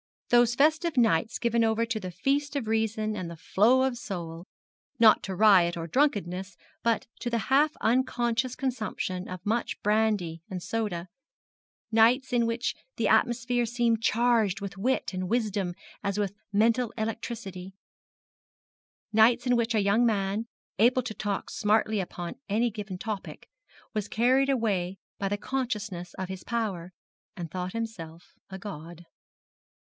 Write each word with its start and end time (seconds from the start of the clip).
Those 0.29 0.55
festive 0.55 0.97
nights 0.97 1.37
given 1.37 1.63
over 1.63 1.85
to 1.85 1.99
the 1.99 2.09
feast 2.09 2.55
of 2.55 2.65
reason 2.67 3.15
and 3.15 3.29
the 3.29 3.35
flow 3.37 3.83
of 3.83 3.99
soul 3.99 4.47
not 4.97 5.21
to 5.21 5.35
riot 5.35 5.77
or 5.77 5.85
drunkenness, 5.85 6.57
but 6.81 7.05
to 7.19 7.29
the 7.29 7.37
half 7.53 7.73
unconscious 7.81 8.55
consumption 8.55 9.27
of 9.29 9.45
much 9.45 9.79
brandy 9.83 10.41
and 10.49 10.63
soda 10.63 11.07
nights 11.91 12.33
in 12.33 12.47
which 12.47 12.73
the 12.97 13.07
atmosphere 13.07 13.67
seemed 13.67 14.01
charged 14.01 14.59
with 14.59 14.75
wit 14.75 15.13
and 15.13 15.29
wisdom 15.29 15.75
as 16.03 16.17
with 16.17 16.33
mental 16.51 16.91
electricity 16.97 17.75
nights 19.13 19.45
in 19.45 19.55
which 19.55 19.75
a 19.75 19.83
young 19.83 20.03
man, 20.03 20.47
able 20.79 21.03
to 21.03 21.13
talk 21.13 21.51
smartly 21.51 21.99
upon 21.99 22.39
any 22.49 22.71
given 22.71 22.97
topic, 22.97 23.47
was 23.93 24.07
carried 24.07 24.49
away 24.49 24.97
by 25.19 25.29
the 25.29 25.37
consciousness 25.37 26.15
of 26.15 26.27
his 26.27 26.43
power, 26.43 26.91
and 27.37 27.51
thought 27.51 27.73
himself 27.73 28.33
a 28.49 28.57
god. 28.57 29.05